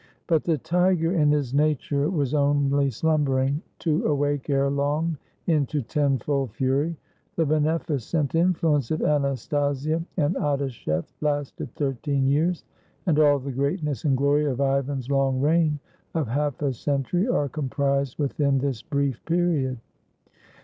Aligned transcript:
But 0.25 0.45
the 0.45 0.57
tiger 0.57 1.13
in 1.13 1.29
his 1.29 1.53
nature 1.53 2.09
was 2.09 2.33
only 2.33 2.89
slumbering, 2.89 3.61
to 3.77 4.07
awake 4.07 4.49
ere 4.49 4.67
long 4.67 5.19
into 5.45 5.83
tenfold 5.83 6.53
fury. 6.53 6.97
The 7.35 7.45
beneficent 7.45 8.31
influ 8.31 8.77
ence 8.77 8.89
of 8.89 9.03
Anastasia 9.03 10.03
and 10.17 10.33
Adashef 10.37 11.05
lasted 11.21 11.75
thirteen 11.75 12.25
years, 12.25 12.63
and 13.05 13.19
all 13.19 13.37
the 13.37 13.51
greatness 13.51 14.03
and 14.03 14.17
glory 14.17 14.45
of 14.45 14.59
Ivan's 14.59 15.07
long 15.11 15.39
reign 15.39 15.77
of 16.15 16.27
half 16.27 16.59
a 16.63 16.73
century 16.73 17.27
are 17.27 17.47
comprised 17.47 18.17
within 18.17 18.57
this 18.57 18.81
brief 18.81 19.23
period. 19.25 19.77